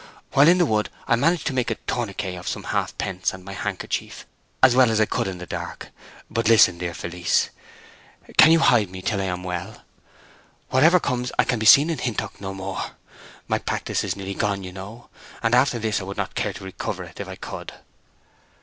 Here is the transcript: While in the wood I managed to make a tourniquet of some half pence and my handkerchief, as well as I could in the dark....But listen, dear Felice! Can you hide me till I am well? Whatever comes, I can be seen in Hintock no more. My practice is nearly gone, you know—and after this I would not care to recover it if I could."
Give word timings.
While 0.31 0.47
in 0.47 0.57
the 0.57 0.65
wood 0.65 0.89
I 1.07 1.15
managed 1.15 1.45
to 1.45 1.53
make 1.53 1.69
a 1.69 1.75
tourniquet 1.85 2.33
of 2.35 2.47
some 2.47 2.63
half 2.73 2.97
pence 2.97 3.33
and 3.35 3.45
my 3.45 3.53
handkerchief, 3.53 4.25
as 4.63 4.75
well 4.75 4.89
as 4.89 4.99
I 4.99 5.05
could 5.05 5.27
in 5.27 5.37
the 5.37 5.45
dark....But 5.45 6.47
listen, 6.49 6.79
dear 6.79 6.95
Felice! 6.95 7.51
Can 8.35 8.51
you 8.51 8.61
hide 8.61 8.89
me 8.89 9.03
till 9.03 9.21
I 9.21 9.25
am 9.25 9.43
well? 9.43 9.83
Whatever 10.69 10.99
comes, 10.99 11.31
I 11.37 11.43
can 11.43 11.59
be 11.59 11.67
seen 11.67 11.91
in 11.91 11.99
Hintock 11.99 12.41
no 12.41 12.51
more. 12.51 12.93
My 13.47 13.59
practice 13.59 14.03
is 14.03 14.15
nearly 14.15 14.33
gone, 14.33 14.63
you 14.63 14.71
know—and 14.73 15.53
after 15.53 15.77
this 15.77 15.99
I 15.99 16.03
would 16.05 16.17
not 16.17 16.33
care 16.33 16.53
to 16.53 16.63
recover 16.63 17.03
it 17.03 17.19
if 17.19 17.27
I 17.27 17.35
could." 17.35 17.71